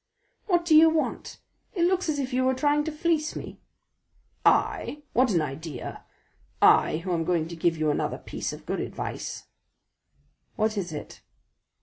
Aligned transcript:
"What 0.47 0.65
do 0.65 0.75
you 0.75 0.89
want? 0.89 1.37
It 1.73 1.83
looks 1.85 2.09
as 2.09 2.17
if 2.17 2.33
you 2.33 2.43
were 2.43 2.55
trying 2.55 2.83
to 2.85 2.91
fleece 2.91 3.35
me?" 3.35 3.59
"I? 4.43 5.03
What 5.13 5.29
an 5.29 5.41
idea! 5.43 6.05
I, 6.59 6.97
who 7.05 7.13
am 7.13 7.23
going 7.23 7.47
to 7.49 7.55
give 7.55 7.77
you 7.77 7.91
another 7.91 8.17
piece 8.17 8.51
of 8.51 8.65
good 8.65 8.79
advice." 8.79 9.43
"What 10.55 10.75
is 10.75 10.91
it?" 10.91 11.21